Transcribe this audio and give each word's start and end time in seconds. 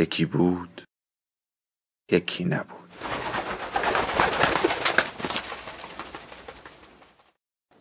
یکی 0.00 0.24
بود 0.24 0.82
یکی 2.12 2.44
نبود. 2.44 2.90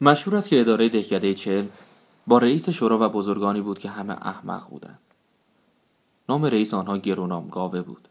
مشهور 0.02 0.38
است 0.38 0.50
که 0.50 0.60
اداره 0.60 0.90
دهکده 0.90 1.34
چل 1.34 1.68
با 2.28 2.38
رئیس 2.38 2.70
شورا 2.70 2.98
و 3.02 3.10
بزرگانی 3.10 3.62
بود 3.62 3.80
که 3.80 3.90
همه 3.90 4.14
احمق 4.14 4.70
بودند. 4.70 5.00
نام 6.30 6.46
رئیس 6.46 6.74
آنها 6.74 6.98
گرونام 6.98 7.48
گاوه 7.48 7.82
بود. 7.82 8.08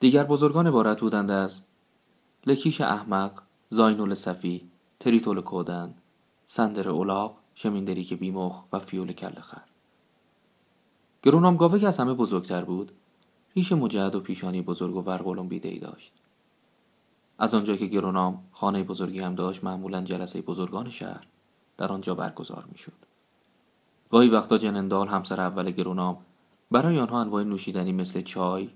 دیگر 0.00 0.24
بزرگان 0.24 0.66
عبارت 0.66 1.00
بودند 1.00 1.30
از 1.30 1.60
لکیش 2.46 2.80
احمق 2.80 3.42
زاینول 3.70 4.14
صفی 4.14 4.70
تریتول 5.00 5.40
کودن 5.40 5.94
سندر 6.46 6.88
اولاق 6.88 7.36
شمیندری 7.54 8.04
که 8.04 8.16
بیمخ 8.16 8.62
و 8.72 8.78
فیول 8.78 9.12
کل 9.12 9.40
خر 9.40 9.62
گرونام 11.22 11.56
گاوه 11.56 11.78
که 11.78 11.88
از 11.88 11.98
همه 11.98 12.14
بزرگتر 12.14 12.64
بود 12.64 12.92
ریش 13.56 13.72
مجعد 13.72 14.14
و 14.14 14.20
پیشانی 14.20 14.62
بزرگ 14.62 14.96
و 14.96 15.00
ورقلم 15.00 15.48
بیده 15.48 15.68
ای 15.68 15.78
داشت 15.78 16.12
از 17.38 17.54
آنجا 17.54 17.76
که 17.76 17.86
گرونام 17.86 18.44
خانه 18.52 18.82
بزرگی 18.82 19.20
هم 19.20 19.34
داشت 19.34 19.64
معمولا 19.64 20.02
جلسه 20.02 20.42
بزرگان 20.42 20.90
شهر 20.90 21.26
در 21.76 21.92
آنجا 21.92 22.14
برگزار 22.14 22.64
می‌شد 22.72 22.92
گاهی 24.10 24.28
وقتا 24.28 24.58
جنندال 24.58 25.08
همسر 25.08 25.40
اول 25.40 25.70
گرونام 25.70 26.18
برای 26.70 26.98
آنها 26.98 27.20
انواع 27.20 27.42
نوشیدنی 27.42 27.92
مثل 27.92 28.22
چای 28.22 28.70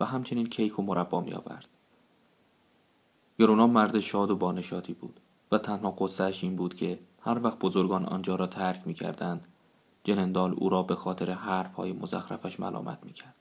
و 0.00 0.04
همچنین 0.04 0.46
کیک 0.46 0.78
و 0.78 0.82
مربا 0.82 1.20
می 1.20 1.32
آورد. 1.32 1.68
گرونام 3.38 3.70
مرد 3.70 4.00
شاد 4.00 4.30
و 4.30 4.36
بانشاتی 4.36 4.92
بود 4.92 5.20
و 5.52 5.58
تنها 5.58 5.90
قصهش 5.90 6.44
این 6.44 6.56
بود 6.56 6.74
که 6.74 6.98
هر 7.20 7.44
وقت 7.44 7.58
بزرگان 7.58 8.04
آنجا 8.04 8.34
را 8.34 8.46
ترک 8.46 8.82
می 8.86 8.94
کردند 8.94 9.44
جنندال 10.04 10.54
او 10.56 10.68
را 10.68 10.82
به 10.82 10.94
خاطر 10.94 11.30
حرف 11.30 11.74
های 11.74 11.92
مزخرفش 11.92 12.60
ملامت 12.60 12.98
می 13.02 13.12
کرد. 13.12 13.34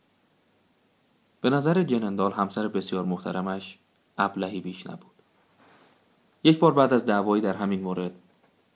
به 1.46 1.52
نظر 1.52 1.84
جنندال 1.84 2.32
همسر 2.32 2.68
بسیار 2.68 3.06
محترمش 3.06 3.78
ابلهی 4.18 4.62
بیش 4.62 4.88
نبود. 4.88 5.12
یک 6.44 6.60
بار 6.60 6.74
بعد 6.74 6.94
از 6.94 7.06
دعوایی 7.06 7.42
در 7.42 7.54
همین 7.54 7.82
مورد 7.82 8.12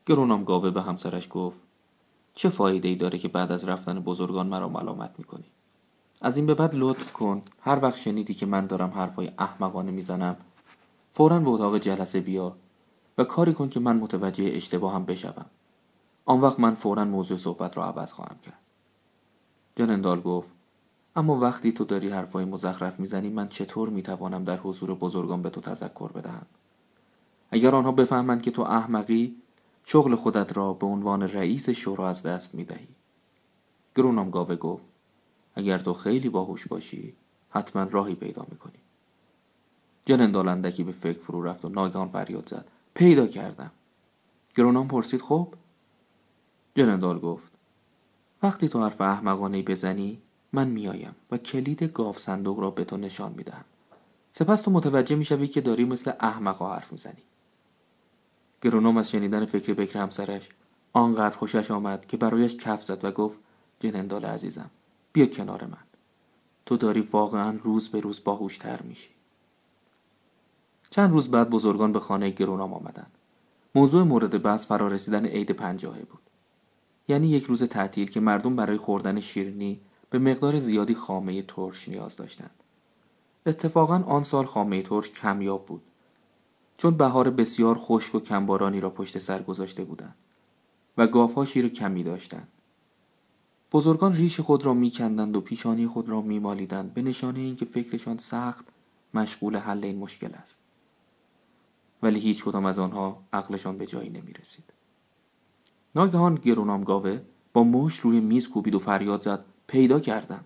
گرونام 0.06 0.44
گاوه 0.44 0.70
به 0.70 0.82
همسرش 0.82 1.28
گفت 1.30 1.58
چه 2.36 2.50
فایده 2.50 2.88
ای 2.88 2.96
داره 2.96 3.18
که 3.18 3.28
بعد 3.28 3.52
از 3.52 3.66
رفتن 3.66 4.00
بزرگان 4.00 4.48
مرا 4.48 4.70
ملامت 4.70 5.12
می‌کنی؟ 5.18 5.44
از 6.22 6.38
این 6.38 6.46
به 6.46 6.54
بعد 6.54 6.76
لطف 6.76 7.14
کن. 7.14 7.42
هر 7.62 7.80
وقت 7.82 7.98
شنیدی 7.98 8.34
که 8.34 8.46
من 8.46 8.66
دارم 8.66 8.90
حرفای 8.90 9.32
احمقانه 9.38 9.92
می‌زنم 9.92 10.36
فورا 11.14 11.40
به 11.40 11.50
اتاق 11.50 11.78
جلسه 11.78 12.22
بیا 12.22 12.56
و 13.18 13.24
کاری 13.24 13.54
کن 13.54 13.70
که 13.70 13.80
من 13.80 13.98
متوجه 13.98 14.52
اشتباهم 14.54 15.06
بشوم. 15.06 15.46
آن 16.26 16.42
وقت 16.42 16.60
من 16.60 16.76
فورا 16.76 17.06
موضوع 17.06 17.38
صحبت 17.38 17.78
را 17.78 17.86
عوض 17.86 18.14
خواهم 18.14 18.36
کرد. 18.46 18.60
جنندال 19.76 20.22
گفت 20.22 20.59
اما 21.16 21.40
وقتی 21.40 21.72
تو 21.72 21.84
داری 21.84 22.10
حرفای 22.10 22.46
مزخرف 22.46 23.00
می‌زنی 23.00 23.30
من 23.30 23.48
چطور 23.48 23.90
می‌توانم 23.90 24.44
در 24.44 24.58
حضور 24.58 24.96
بزرگان 24.96 25.42
به 25.42 25.50
تو 25.50 25.62
تذکر 25.62 26.12
بدهم؟ 26.12 26.46
اگر 27.52 27.76
آنها 27.76 27.92
بفهمند 27.92 28.42
که 28.42 28.52
تو 28.52 28.62
احمقی 28.62 29.36
شغل 29.84 30.16
خودت 30.16 30.58
را 30.58 30.74
به 30.74 30.86
عنوان 30.86 31.24
رئیس 31.24 31.70
شورا 31.70 32.10
از 32.10 32.24
دست 32.24 32.56
می‌دهی. 32.56 32.88
گرونام 33.96 34.30
گاوه 34.30 34.56
گفت 34.56 34.84
اگر 35.56 35.78
تو 35.78 35.94
خیلی 35.94 36.30
باهوش 36.30 36.68
باشی 36.68 37.14
حتما 37.50 37.84
راهی 37.84 38.16
پیدا 38.16 38.46
می‌کنی. 38.52 38.80
جنندال 40.06 40.48
اندکی 40.48 40.84
به 40.84 40.92
فکر 40.92 41.20
فرو 41.20 41.42
رفت 41.42 41.66
و 41.66 41.70
ناگهان 41.70 42.10
فریاد 42.10 42.50
زد. 42.50 42.66
پیدا 42.94 43.28
کردم. 43.28 43.72
گرونام 44.56 44.88
پرسید 44.88 45.22
خب؟ 45.22 45.54
جنندال 46.76 47.20
گفت 47.20 47.52
وقتی 48.44 48.70
تو 48.70 48.84
حرف 48.84 49.02
احمقانه 49.02 49.62
بزنی 49.62 50.22
من 50.54 50.68
میآیم 50.68 51.16
و 51.32 51.38
کلید 51.38 51.84
گاف 51.84 52.20
صندوق 52.20 52.60
را 52.60 52.72
به 52.72 52.84
تو 52.84 52.98
نشان 52.98 53.34
می‌دهم. 53.38 53.66
سپس 54.32 54.62
تو 54.62 54.72
متوجه 54.72 55.16
می‌شوی 55.16 55.48
که 55.48 55.62
داری 55.62 55.86
مثل 55.86 56.12
احمقا 56.20 56.74
حرف 56.74 56.92
می‌زنی. 56.92 57.24
گرونوم 58.62 58.98
از 58.98 59.12
شنیدن 59.12 59.46
فکر 59.46 59.74
بکر 59.74 60.00
همسرش 60.00 60.50
آنقدر 60.94 61.38
خوشش 61.38 61.72
آمد 61.72 62.06
که 62.06 62.18
برایش 62.18 62.56
کف 62.56 62.84
زد 62.84 63.06
و 63.06 63.12
گفت 63.12 63.38
جنندال 63.80 64.26
عزیزم 64.26 64.70
بیا 65.14 65.26
کنار 65.26 65.66
من. 65.66 65.84
تو 66.66 66.78
داری 66.78 67.02
واقعا 67.02 67.60
روز 67.64 67.90
به 67.90 68.00
روز 68.00 68.24
باهوشتر 68.24 68.82
میشی. 68.82 69.10
چند 70.90 71.12
روز 71.12 71.32
بعد 71.32 71.50
بزرگان 71.50 71.92
به 71.92 72.00
خانه 72.00 72.30
گرونام 72.30 72.74
آمدند. 72.74 73.12
موضوع 73.76 74.04
مورد 74.04 74.42
بحث 74.42 74.68
فرارسیدن 74.68 75.26
عید 75.26 75.52
پنجاهه 75.52 76.02
بود. 76.02 76.22
یعنی 77.08 77.28
یک 77.28 77.44
روز 77.44 77.64
تعطیل 77.64 78.10
که 78.10 78.20
مردم 78.20 78.56
برای 78.56 78.78
خوردن 78.78 79.20
شیرینی 79.20 79.80
به 80.10 80.20
مقدار 80.20 80.60
زیادی 80.60 80.96
خامه 80.96 81.42
ترش 81.42 81.90
نیاز 81.90 82.16
داشتند. 82.16 82.64
اتفاقا 83.46 84.04
آن 84.08 84.24
سال 84.24 84.46
خامه 84.46 84.82
ترش 84.82 85.10
کمیاب 85.10 85.66
بود 85.66 85.82
چون 86.78 86.98
بهار 86.98 87.30
بسیار 87.30 87.78
خشک 87.80 88.16
و 88.16 88.20
کمبارانی 88.20 88.80
را 88.80 88.90
پشت 88.90 89.18
سر 89.18 89.42
گذاشته 89.42 89.84
بودند 89.84 90.16
و 90.98 91.08
گاوها 91.08 91.46
شیر 91.46 91.70
کمی 91.70 92.04
داشتند. 92.04 92.48
بزرگان 93.72 94.16
ریش 94.16 94.40
خود 94.40 94.66
را 94.66 94.74
میکندند 94.74 95.36
و 95.36 95.42
پیشانی 95.42 95.88
خود 95.88 96.10
را 96.10 96.22
میمالیدند 96.22 96.94
به 96.94 97.02
نشانه 97.02 97.40
اینکه 97.40 97.66
فکرشان 97.66 98.18
سخت 98.18 98.66
مشغول 99.14 99.56
حل 99.56 99.86
این 99.86 99.98
مشکل 99.98 100.34
است. 100.34 100.58
ولی 102.04 102.20
هیچ 102.20 102.44
کدام 102.44 102.66
از 102.66 102.80
آنها 102.80 103.24
عقلشان 103.34 103.78
به 103.78 103.86
جایی 103.86 104.10
نمی 104.10 104.34
رسید. 104.34 104.64
ناگهان 105.96 106.36
گرونام 106.36 106.84
گاوه 106.84 107.22
با 107.54 107.64
مشت 107.64 108.02
روی 108.02 108.20
میز 108.20 108.50
کوبید 108.50 108.76
و 108.76 108.80
فریاد 108.80 109.22
زد 109.22 109.46
پیدا 109.70 110.00
کردم 110.00 110.44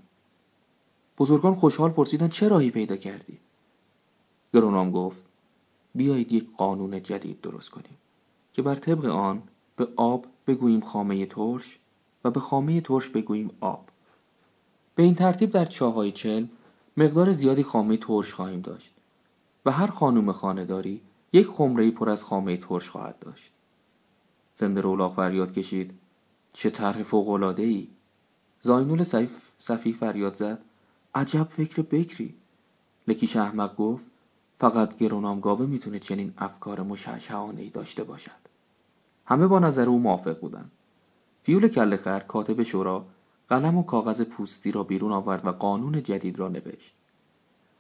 بزرگان 1.17 1.53
خوشحال 1.53 1.91
پرسیدن 1.91 2.27
چه 2.27 2.47
راهی 2.47 2.71
پیدا 2.71 2.95
کردی؟ 2.95 3.39
گرونام 4.53 4.91
گفت 4.91 5.21
بیایید 5.95 6.31
یک 6.31 6.47
قانون 6.57 7.01
جدید 7.01 7.41
درست 7.41 7.69
کنیم 7.69 7.97
که 8.53 8.61
بر 8.61 8.75
طبق 8.75 9.05
آن 9.05 9.43
به 9.75 9.87
آب 9.95 10.25
بگوییم 10.47 10.81
خامه 10.81 11.25
ترش 11.25 11.79
و 12.23 12.31
به 12.31 12.39
خامه 12.39 12.81
ترش 12.81 13.09
بگوییم 13.09 13.51
آب. 13.59 13.85
به 14.95 15.03
این 15.03 15.15
ترتیب 15.15 15.51
در 15.51 15.65
چاهای 15.65 16.11
چل 16.11 16.45
مقدار 16.97 17.31
زیادی 17.33 17.63
خامه 17.63 17.97
ترش 17.97 18.33
خواهیم 18.33 18.61
داشت 18.61 18.91
و 19.65 19.71
هر 19.71 19.87
خانوم 19.87 20.31
خانهداری 20.31 21.01
یک 21.33 21.47
خمره 21.47 21.91
پر 21.91 22.09
از 22.09 22.23
خامه 22.23 22.57
ترش 22.57 22.89
خواهد 22.89 23.19
داشت. 23.19 23.51
زنده 24.55 24.81
رولاق 24.81 25.15
فریاد 25.15 25.53
کشید. 25.53 25.93
چه 26.53 26.69
طرح 26.69 27.03
فوق 27.03 27.59
ای 27.59 27.87
زاینول 28.65 29.03
صفی 29.57 29.93
فریاد 29.93 30.35
زد. 30.35 30.59
عجب 31.15 31.43
فکر 31.43 31.81
بکری. 31.81 32.35
لکیش 33.07 33.35
احمق 33.35 33.75
گفت 33.75 34.03
فقط 34.59 34.97
گرونام 34.97 35.39
گاوه 35.39 35.65
می‌تونه 35.65 35.99
چنین 35.99 36.33
افکار 36.37 36.81
مشعشعانه 36.81 37.61
ای 37.61 37.69
داشته 37.69 38.03
باشد. 38.03 38.31
همه 39.25 39.47
با 39.47 39.59
نظر 39.59 39.89
او 39.89 39.99
موافق 39.99 40.39
بودند. 40.39 40.71
فیول 41.43 41.67
کل 41.67 41.95
خر 41.95 42.19
کاتب 42.19 42.63
شورا 42.63 43.05
قلم 43.49 43.77
و 43.77 43.83
کاغذ 43.83 44.21
پوستی 44.21 44.71
را 44.71 44.83
بیرون 44.83 45.11
آورد 45.11 45.45
و 45.45 45.51
قانون 45.51 46.03
جدید 46.03 46.39
را 46.39 46.47
نوشت. 46.47 46.93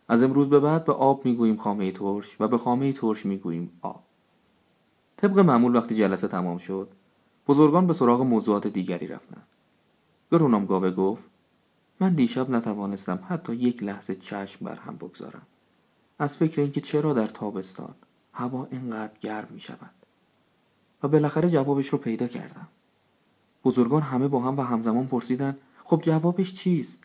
از 0.07 0.23
امروز 0.23 0.49
به 0.49 0.59
بعد 0.59 0.85
به 0.85 0.93
آب 0.93 1.25
می‌گوییم 1.25 1.57
خامه 1.57 1.91
ترش 1.91 2.41
و 2.41 2.47
به 2.47 2.57
خامه 2.57 2.93
ترش 2.93 3.25
می‌گوییم 3.25 3.79
آب. 3.81 4.03
طبق 5.17 5.39
معمول 5.39 5.75
وقتی 5.75 5.95
جلسه 5.95 6.27
تمام 6.27 6.57
شد 6.57 6.89
بزرگان 7.47 7.87
به 7.87 7.93
سراغ 7.93 8.21
موضوعات 8.21 8.67
دیگری 8.67 9.07
رفتند. 9.07 9.47
گرونام 10.33 10.65
گاوه 10.65 10.91
گفت 10.91 11.23
من 11.99 12.13
دیشب 12.13 12.49
نتوانستم 12.49 13.19
حتی 13.29 13.55
یک 13.55 13.83
لحظه 13.83 14.15
چشم 14.15 14.65
بر 14.65 14.75
هم 14.75 14.95
بگذارم. 14.95 15.41
از 16.19 16.37
فکر 16.37 16.61
اینکه 16.61 16.81
چرا 16.81 17.13
در 17.13 17.27
تابستان 17.27 17.95
هوا 18.33 18.67
اینقدر 18.71 19.13
گرم 19.19 19.47
می 19.51 19.59
شود 19.59 19.91
و 21.03 21.07
بالاخره 21.07 21.49
جوابش 21.49 21.89
رو 21.89 21.97
پیدا 21.97 22.27
کردم. 22.27 22.67
بزرگان 23.63 24.01
همه 24.01 24.27
با 24.27 24.39
هم 24.39 24.57
و 24.57 24.61
همزمان 24.61 25.07
پرسیدن 25.07 25.57
خب 25.83 26.01
جوابش 26.01 26.53
چیست؟ 26.53 27.03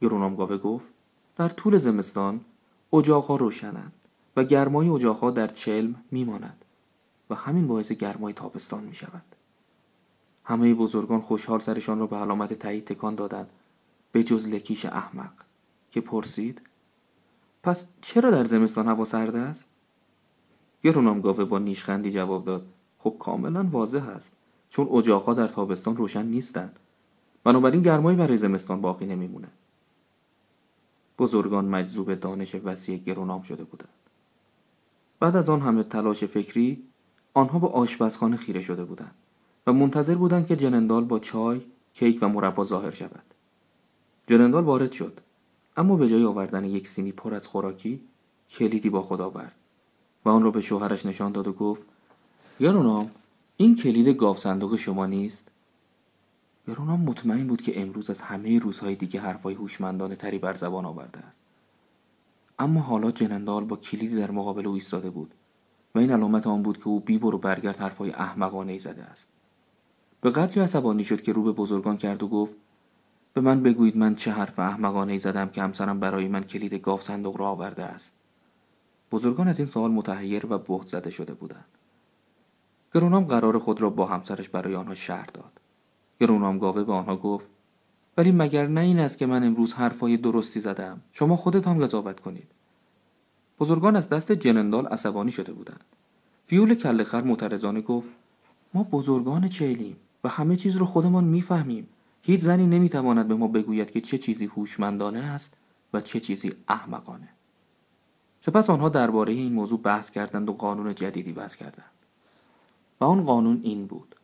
گرونام 0.00 0.36
گاوه 0.36 0.58
گفت 0.58 0.86
در 1.36 1.48
طول 1.48 1.78
زمستان 1.78 2.40
اجاقها 2.92 3.36
روشنند 3.36 3.92
و 4.36 4.44
گرمای 4.44 4.88
اجاقها 4.88 5.30
در 5.30 5.46
چلم 5.46 5.94
میماند 6.10 6.64
و 7.30 7.34
همین 7.34 7.68
باعث 7.68 7.92
گرمای 7.92 8.32
تابستان 8.32 8.84
می 8.84 8.94
شود 8.94 9.37
همه 10.48 10.74
بزرگان 10.74 11.20
خوشحال 11.20 11.58
سرشان 11.58 11.98
را 11.98 12.06
به 12.06 12.16
علامت 12.16 12.52
تایید 12.52 12.84
تکان 12.84 13.14
دادند 13.14 13.50
به 14.12 14.22
جز 14.22 14.48
لکیش 14.48 14.86
احمق. 14.86 15.32
که 15.90 16.00
پرسید 16.00 16.60
پس 17.62 17.86
چرا 18.00 18.30
در 18.30 18.44
زمستان 18.44 18.86
هوا 18.86 19.04
سرد 19.04 19.36
است؟ 19.36 19.64
گرونام 20.82 21.20
گاوه 21.20 21.44
با 21.44 21.58
نیشخندی 21.58 22.10
جواب 22.10 22.44
داد 22.44 22.66
خب 22.98 23.16
کاملا 23.18 23.68
واضح 23.72 24.08
است 24.08 24.32
چون 24.70 24.88
اجاقها 24.88 25.34
در 25.34 25.48
تابستان 25.48 25.96
روشن 25.96 26.26
نیستند. 26.26 26.78
بنابراین 27.44 27.82
گرمایی 27.82 28.16
برای 28.16 28.36
زمستان 28.36 28.80
باقی 28.80 29.06
نمیمونه. 29.06 29.48
بزرگان 31.18 31.64
مجذوب 31.64 32.14
دانش 32.14 32.54
وسیع 32.54 32.98
گرونام 32.98 33.42
شده 33.42 33.64
بودند. 33.64 33.88
بعد 35.20 35.36
از 35.36 35.50
آن 35.50 35.60
همه 35.60 35.82
تلاش 35.82 36.24
فکری 36.24 36.82
آنها 37.34 37.58
به 37.58 37.68
آشپزخانه 37.68 38.36
خیره 38.36 38.60
شده 38.60 38.84
بودند. 38.84 39.14
و 39.68 39.72
منتظر 39.72 40.14
بودند 40.14 40.46
که 40.46 40.56
جنندال 40.56 41.04
با 41.04 41.18
چای 41.18 41.60
کیک 41.94 42.18
و 42.22 42.28
مربا 42.28 42.64
ظاهر 42.64 42.90
شود. 42.90 43.22
جنندال 44.26 44.64
وارد 44.64 44.92
شد. 44.92 45.20
اما 45.76 45.96
به 45.96 46.08
جای 46.08 46.24
آوردن 46.24 46.64
یک 46.64 46.88
سینی 46.88 47.12
پر 47.12 47.34
از 47.34 47.46
خوراکی 47.46 48.00
کلیدی 48.50 48.90
با 48.90 49.02
خود 49.02 49.20
آورد 49.20 49.54
و 50.24 50.28
آن 50.28 50.42
را 50.42 50.50
به 50.50 50.60
شوهرش 50.60 51.06
نشان 51.06 51.32
داد 51.32 51.48
و 51.48 51.52
گفت 51.52 51.82
گرونام 52.60 53.10
این 53.56 53.74
کلید 53.74 54.08
گاو 54.08 54.36
صندوق 54.36 54.76
شما 54.76 55.06
نیست؟ 55.06 55.48
گرونام 56.68 57.00
مطمئن 57.00 57.46
بود 57.46 57.62
که 57.62 57.80
امروز 57.80 58.10
از 58.10 58.22
همه 58.22 58.58
روزهای 58.58 58.94
دیگه 58.94 59.20
حرفای 59.20 59.54
هوشمندانه 59.54 60.16
تری 60.16 60.38
بر 60.38 60.54
زبان 60.54 60.84
آورده 60.84 61.18
است. 61.18 61.38
اما 62.58 62.80
حالا 62.80 63.10
جنندال 63.10 63.64
با 63.64 63.76
کلیدی 63.76 64.16
در 64.16 64.30
مقابل 64.30 64.66
او 64.66 64.74
ایستاده 64.74 65.10
بود 65.10 65.34
و 65.94 65.98
این 65.98 66.10
علامت 66.10 66.46
آن 66.46 66.62
بود 66.62 66.78
که 66.78 66.88
او 66.88 67.00
بی 67.00 67.16
و 67.16 67.30
برگرد 67.30 67.76
حرفهای 67.76 68.10
احمقانه 68.10 68.72
ای 68.72 68.78
زده 68.78 69.02
است. 69.02 69.26
به 70.20 70.30
قدری 70.30 70.60
عصبانی 70.60 71.04
شد 71.04 71.22
که 71.22 71.32
رو 71.32 71.42
به 71.42 71.52
بزرگان 71.52 71.96
کرد 71.96 72.22
و 72.22 72.28
گفت 72.28 72.54
به 73.34 73.40
من 73.40 73.62
بگویید 73.62 73.96
من 73.96 74.14
چه 74.14 74.32
حرف 74.32 74.58
احمقانه 74.58 75.18
زدم 75.18 75.48
که 75.48 75.62
همسرم 75.62 76.00
برای 76.00 76.28
من 76.28 76.44
کلید 76.44 76.74
گاو 76.74 77.00
صندوق 77.00 77.36
را 77.36 77.48
آورده 77.48 77.82
است. 77.82 78.12
بزرگان 79.12 79.48
از 79.48 79.58
این 79.58 79.66
سوال 79.66 79.90
متحیر 79.90 80.46
و 80.46 80.58
بهت 80.58 80.86
زده 80.86 81.10
شده 81.10 81.34
بودند. 81.34 81.64
گرونام 82.94 83.24
قرار 83.24 83.58
خود 83.58 83.82
را 83.82 83.90
با 83.90 84.06
همسرش 84.06 84.48
برای 84.48 84.74
آنها 84.74 84.94
شهر 84.94 85.26
داد. 85.34 85.52
گرونام 86.20 86.58
گاوه 86.58 86.84
به 86.84 86.92
آنها 86.92 87.16
گفت 87.16 87.48
ولی 88.16 88.32
مگر 88.32 88.66
نه 88.66 88.80
این 88.80 88.98
است 88.98 89.18
که 89.18 89.26
من 89.26 89.44
امروز 89.44 89.72
حرفای 89.74 90.16
درستی 90.16 90.60
زدم؟ 90.60 91.00
شما 91.12 91.36
خودتان 91.36 91.78
قضاوت 91.78 92.20
کنید. 92.20 92.48
بزرگان 93.60 93.96
از 93.96 94.08
دست 94.08 94.32
جنندال 94.32 94.86
عصبانی 94.86 95.30
شده 95.30 95.52
بودند. 95.52 95.84
فیول 96.46 96.74
کله 96.74 97.04
خر 97.04 97.22
معترضانه 97.22 97.80
گفت 97.80 98.08
ما 98.74 98.82
بزرگان 98.82 99.48
چیلیم. 99.48 99.96
و 100.24 100.28
همه 100.28 100.56
چیز 100.56 100.76
رو 100.76 100.86
خودمان 100.86 101.24
می‌فهمیم. 101.24 101.88
هیچ 102.22 102.40
زنی 102.40 102.66
نمی‌تواند 102.66 103.28
به 103.28 103.34
ما 103.34 103.48
بگوید 103.48 103.90
که 103.90 104.00
چه 104.00 104.18
چیزی 104.18 104.46
هوشمندانه 104.46 105.18
است 105.18 105.54
و 105.92 106.00
چه 106.00 106.20
چیزی 106.20 106.52
احمقانه. 106.68 107.28
سپس 108.40 108.70
آنها 108.70 108.88
درباره 108.88 109.32
این 109.32 109.52
موضوع 109.52 109.80
بحث 109.80 110.10
کردند 110.10 110.50
و 110.50 110.52
قانون 110.52 110.94
جدیدی 110.94 111.32
وضع 111.32 111.58
کردند. 111.58 111.90
و 113.00 113.04
آن 113.04 113.24
قانون 113.24 113.60
این 113.62 113.86
بود. 113.86 114.14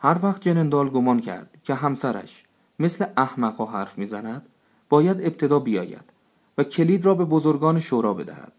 هر 0.00 0.18
وقت 0.22 0.42
جنندال 0.42 0.88
گمان 0.88 1.20
کرد 1.20 1.58
که 1.64 1.74
همسرش 1.74 2.44
مثل 2.78 3.06
احمقا 3.16 3.66
حرف 3.66 3.98
می‌زند 3.98 4.46
باید 4.88 5.20
ابتدا 5.20 5.58
بیاید 5.58 6.04
و 6.58 6.64
کلید 6.64 7.04
را 7.04 7.14
به 7.14 7.24
بزرگان 7.24 7.80
شورا 7.80 8.14
بدهد. 8.14 8.52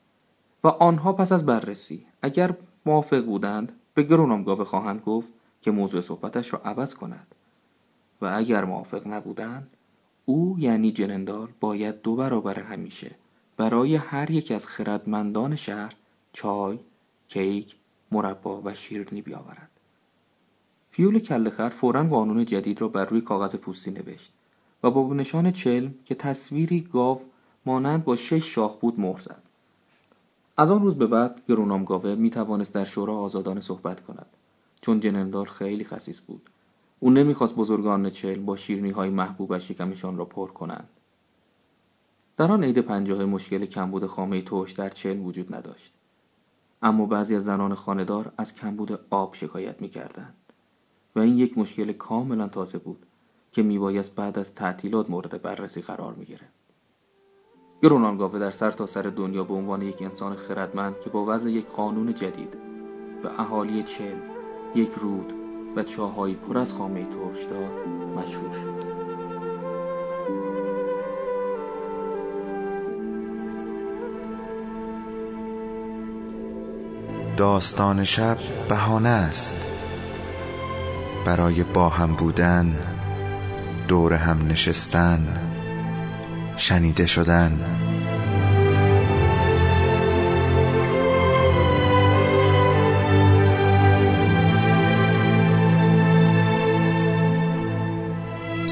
و 0.64 0.68
آنها 0.68 1.14
پس 1.14 1.32
از 1.32 1.46
بررسی 1.46 2.06
اگر 2.22 2.56
موافق 2.86 3.26
بودند 3.26 3.72
به 3.94 4.04
گرونامگاه 4.04 4.64
خواهند 4.64 5.02
گفت 5.02 5.30
که 5.62 5.72
موضوع 5.72 6.02
صحبتش 6.02 6.54
را 6.54 6.62
عوض 6.66 6.94
کند 6.94 7.36
و 8.22 8.26
اگر 8.26 8.66
موافق 8.66 9.08
نبودند 9.08 9.68
او 10.26 10.56
یعنی 10.60 10.92
جنندال 10.92 11.48
باید 11.60 12.02
دو 12.02 12.16
برابر 12.16 12.60
همیشه 12.60 13.16
برای 13.58 13.96
هر 13.96 14.32
یک 14.32 14.52
از 14.52 14.68
خردمندان 14.68 15.56
شهر 15.56 15.94
چای، 16.34 16.80
کیک، 17.28 17.76
مربا 18.12 18.62
و 18.66 18.74
شیرنی 18.74 19.22
بیاورد. 19.22 19.70
فیول 20.92 21.20
کلخر 21.20 21.70
فورا 21.70 22.04
قانون 22.04 22.46
جدید 22.46 22.82
را 22.82 22.88
بر 22.88 23.06
روی 23.06 23.22
کاغذ 23.22 23.56
پوستی 23.56 23.92
نوشت 23.92 24.34
و 24.84 24.92
با 24.92 25.14
نشان 25.14 25.52
چلم 25.52 25.96
که 26.06 26.16
تصویری 26.16 26.82
گاو 26.82 27.22
مانند 27.66 28.04
با 28.04 28.16
شش 28.16 28.56
شاخ 28.56 28.76
بود 28.76 29.00
مهر 29.00 29.20
زد. 29.20 29.44
از 30.58 30.72
آن 30.72 30.82
روز 30.82 30.96
به 30.96 31.08
بعد 31.08 31.42
گرونام 31.48 31.84
گاوه 31.84 32.16
می 32.16 32.30
توانست 32.30 32.74
در 32.74 32.84
شورا 32.84 33.18
آزادانه 33.18 33.62
صحبت 33.62 34.02
کند 34.02 34.26
چون 34.82 35.00
جنندال 35.00 35.46
خیلی 35.46 35.84
خصیص 35.84 36.22
بود. 36.22 36.50
او 37.00 37.10
نمی‌خواست 37.10 37.56
بزرگان 37.56 38.10
چلم 38.10 38.46
با 38.46 38.56
شیرنی 38.56 38.90
های 38.90 39.10
محبوبش 39.10 39.68
شکمشان 39.68 40.18
را 40.18 40.26
پر 40.26 40.48
کنند. 40.48 40.90
در 42.38 42.52
آن 42.52 42.64
عید 42.64 42.80
پنجاه 42.80 43.26
مشکل 43.26 43.66
کمبود 43.66 44.06
خامه 44.06 44.42
توش 44.42 44.72
در 44.72 44.90
چلم 44.90 45.26
وجود 45.26 45.56
نداشت. 45.56 45.94
اما 46.82 47.06
بعضی 47.06 47.36
از 47.36 47.46
زنان 47.46 47.76
خاندار 47.76 48.32
از 48.38 48.56
کمبود 48.56 49.00
آب 49.10 49.34
شکایت 49.34 49.82
می‌کردند. 49.82 50.36
و 51.16 51.20
این 51.20 51.38
یک 51.38 51.58
مشکل 51.58 51.92
کاملا 51.92 52.48
تازه 52.48 52.78
بود 52.78 53.06
که 53.52 53.64
میبایست 53.64 54.16
بعد 54.16 54.40
از 54.40 54.56
تعطیلات 54.56 55.10
مورد 55.10 55.42
بررسی 55.42 55.82
قرار 55.82 56.14
می‌گرفت 56.14 56.60
گرونانگاوه 57.82 58.40
در 58.40 58.52
سر 58.52 58.72
تا 58.72 58.86
سر 58.86 59.02
دنیا 59.02 59.44
به 59.44 59.54
عنوان 59.54 59.82
یک 59.82 60.02
انسان 60.02 60.36
خردمند 60.36 61.00
که 61.00 61.10
با 61.10 61.26
وضع 61.26 61.50
یک 61.50 61.68
قانون 61.68 62.14
جدید 62.14 62.54
به 63.24 63.40
اهالی 63.40 63.84
چلم 63.84 64.29
یک 64.76 64.92
رود 64.92 65.34
و 65.76 65.84
چاهایی 65.84 66.36
پر 66.36 66.58
از 66.58 66.74
خامه 66.74 67.04
ترش 67.04 67.44
داد 67.44 67.88
مشهور 68.18 68.52
شد. 68.52 68.90
داستان 77.38 78.04
شب 78.04 78.38
بهانه 78.70 79.10
است. 79.10 79.56
برای 81.26 81.64
با 81.64 81.90
هم 81.90 82.16
بودن 82.16 82.76
دور 83.88 84.14
هم 84.14 84.48
نشستن 84.48 85.28
شنیده 86.58 87.06
شدن. 87.06 87.60